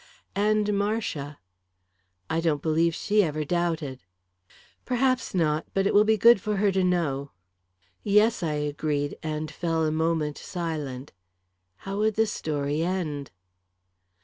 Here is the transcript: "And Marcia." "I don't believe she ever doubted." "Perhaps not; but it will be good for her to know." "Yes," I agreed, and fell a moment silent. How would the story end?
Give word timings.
"And 0.35 0.75
Marcia." 0.75 1.37
"I 2.27 2.41
don't 2.41 2.63
believe 2.63 2.95
she 2.95 3.21
ever 3.23 3.45
doubted." 3.45 4.01
"Perhaps 4.83 5.35
not; 5.35 5.67
but 5.75 5.85
it 5.85 5.93
will 5.93 6.05
be 6.05 6.17
good 6.17 6.41
for 6.41 6.55
her 6.55 6.71
to 6.71 6.83
know." 6.83 7.29
"Yes," 8.01 8.41
I 8.41 8.53
agreed, 8.53 9.15
and 9.21 9.51
fell 9.51 9.85
a 9.85 9.91
moment 9.91 10.39
silent. 10.39 11.13
How 11.85 11.99
would 11.99 12.15
the 12.15 12.25
story 12.25 12.81
end? 12.81 13.29